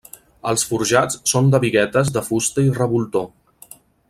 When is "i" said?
2.71-2.75